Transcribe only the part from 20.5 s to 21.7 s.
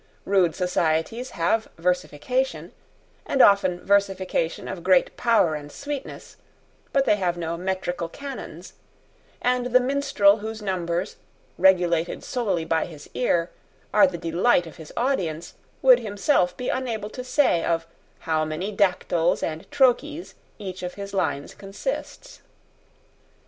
each of his lines